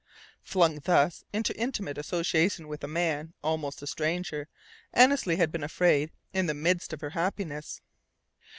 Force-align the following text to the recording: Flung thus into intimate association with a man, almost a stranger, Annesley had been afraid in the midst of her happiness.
Flung 0.41 0.79
thus 0.79 1.23
into 1.31 1.55
intimate 1.55 1.95
association 1.95 2.67
with 2.67 2.83
a 2.83 2.87
man, 2.87 3.35
almost 3.43 3.83
a 3.83 3.85
stranger, 3.85 4.47
Annesley 4.93 5.35
had 5.35 5.51
been 5.51 5.63
afraid 5.63 6.09
in 6.33 6.47
the 6.47 6.55
midst 6.55 6.91
of 6.91 7.01
her 7.01 7.11
happiness. 7.11 7.81